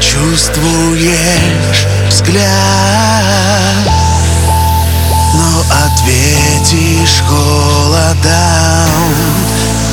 чувствуешь 0.00 1.86
взгляд 2.08 2.44
Но 5.34 5.64
ответишь 5.86 7.22
холодом 7.28 8.90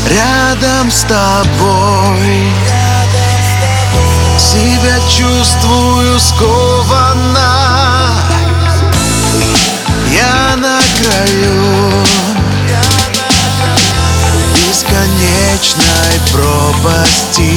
Рядом 0.09 0.91
с 0.91 1.01
тобой 1.03 2.51
Себя 4.37 4.99
чувствую 5.07 6.19
скованно. 6.19 7.51
Я 10.11 10.55
на 10.57 10.81
краю 10.97 12.03
Бесконечной 14.55 16.19
пропасти 16.33 17.51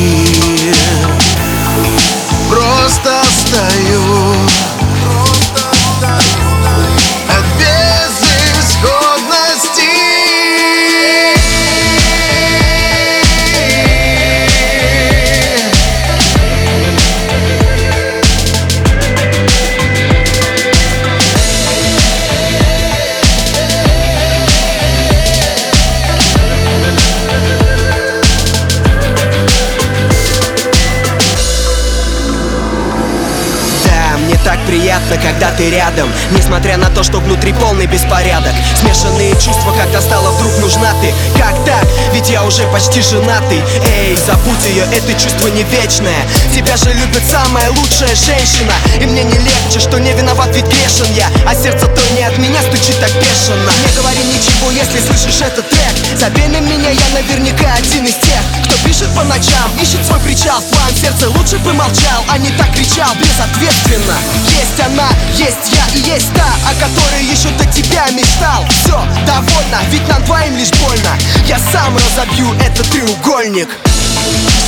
приятно, 35.05 35.17
когда 35.29 35.51
ты 35.53 35.71
рядом. 35.71 36.11
Несмотря 36.31 36.77
на 36.77 36.89
то, 36.91 37.03
что 37.03 37.21
внутри 37.21 37.53
полный 37.53 37.87
беспорядок. 37.87 38.53
Смешанные 38.81 39.33
чувства, 39.35 39.73
когда 39.77 40.01
стала 40.01 40.31
вдруг 40.33 40.53
нужна 40.59 40.93
ты. 41.01 41.13
Как 41.39 41.55
так? 41.65 41.87
Ведь 42.13 42.31
я 42.31 42.45
уже 42.45 42.67
почти 42.69 43.01
женатый. 43.01 43.63
Эй, 43.87 44.17
забудь 44.17 44.65
ее, 44.65 44.85
это 44.93 45.13
чувство 45.15 45.49
не 45.49 45.63
вечное. 45.65 46.25
Тебя 46.55 46.77
же 46.77 46.93
любит 46.93 47.23
самая 47.31 47.71
лучшая 47.71 48.15
женщина. 48.15 48.73
И 49.01 49.07
мне 49.07 49.25
не 49.25 49.39
легче, 49.39 49.81
что 49.81 49.99
не 49.99 50.13
виноват, 50.13 50.55
ведь 50.55 50.67
грешен 50.67 51.13
я. 51.15 51.29
А 51.47 51.55
сердце 51.55 51.87
то 51.87 52.01
не 52.17 52.23
от 52.23 52.39
меня 52.39 52.61
стучит 52.63 52.99
так 53.01 53.13
бешено. 53.15 53.73
Не 53.87 53.97
говори 53.97 54.25
ничего, 54.25 54.71
если 54.71 55.01
слышишь 55.01 55.41
этот 55.43 55.69
трек. 55.69 56.19
Забей 56.19 56.49
на 56.49 56.61
меня, 56.61 56.91
я 56.91 57.09
наверняка 57.13 57.75
один 57.75 58.05
из 58.05 58.15
тех 58.15 58.41
Кто 58.65 58.77
пишет 58.87 59.09
по 59.15 59.25
ночам, 59.25 59.71
ищет 59.81 60.05
свой 60.07 60.21
причал. 60.21 60.63
Твоем 60.71 60.97
сердце 60.97 61.29
лучше 61.31 61.59
бы 61.59 61.73
молчал, 61.73 62.25
а 62.29 62.39
не 62.39 62.51
так 62.51 62.73
кричал. 62.75 63.11
Безответственно 63.15 64.17
есть 64.65 64.81
она, 64.81 65.09
есть 65.35 65.73
я 65.73 65.95
и 65.95 66.01
есть 66.01 66.33
та, 66.35 66.47
о 66.69 66.75
которой 66.75 67.23
еще 67.25 67.51
до 67.51 67.65
тебя 67.67 68.07
мечтал. 68.11 68.65
Все, 68.71 68.99
довольно, 69.27 69.79
ведь 69.91 70.09
нам 70.09 70.25
двоим 70.25 70.57
лишь 70.57 70.71
больно. 70.71 71.11
Я 71.47 71.59
сам 71.73 71.95
разобью 71.97 72.53
этот 72.55 72.89
треугольник. 72.89 73.69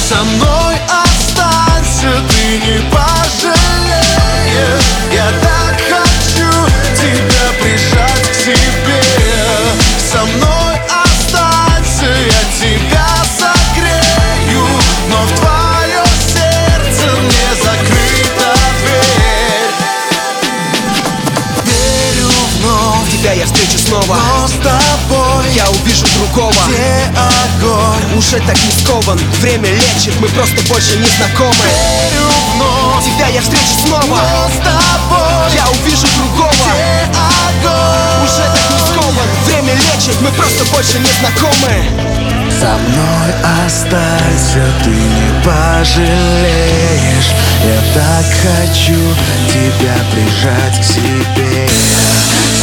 Со 0.09 0.23
мной 0.23 0.77
останься, 0.91 2.23
ты 2.29 2.59
не 2.59 2.91
пожалеешь 2.91 3.96
Тебя 23.27 23.33
я 23.33 23.47
встречу 23.47 23.77
снова. 23.77 24.17
Но 24.17 24.47
с 24.47 24.53
тобой 24.53 25.53
Я 25.53 25.69
увижу 25.71 26.07
другого. 26.15 26.55
Где 26.69 27.11
огонь? 27.59 28.19
Уже 28.19 28.39
так 28.39 28.57
не 28.57 28.71
скован. 28.71 29.19
Время 29.41 29.69
лечит, 29.69 30.15
мы 30.21 30.29
просто 30.29 30.63
больше 30.73 30.97
не 30.97 31.09
знакомы. 31.09 31.53
Верю 31.65 32.23
вновь 32.55 33.05
Тебя 33.05 33.27
я 33.27 33.41
встречу 33.41 33.75
снова. 33.85 34.05
Но 34.07 34.49
с 34.49 34.59
тобой 34.63 35.57
Я 35.57 35.67
увижу 35.71 36.07
другого. 36.15 36.53
Где 36.53 37.11
огонь? 37.51 38.25
Уже 38.27 38.45
так 38.47 38.71
не 38.71 38.79
скован. 38.87 39.29
Время 39.47 39.75
лечит, 39.75 40.21
мы 40.21 40.31
просто 40.31 40.65
больше 40.67 41.01
не 41.01 41.11
знакомы. 41.19 41.83
Со 42.61 42.79
мной 42.79 43.67
останься, 43.67 44.65
ты 44.85 44.91
не 44.91 45.45
пожалеешь 45.45 46.56
так 47.97 48.27
хочу 48.43 49.01
тебя 49.49 49.95
прижать 50.13 50.81
к 50.81 50.85
себе. 50.85 51.67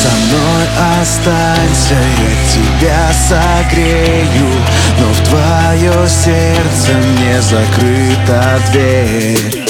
Со 0.01 0.09
мной 0.09 0.65
останься, 1.01 1.95
я 1.95 2.33
тебя 2.53 3.11
согрею. 3.27 4.51
Но 4.99 5.07
в 5.11 5.19
твое 5.27 6.07
сердце 6.07 6.93
не 7.19 7.41
закрыта 7.41 8.59
дверь 8.71 9.62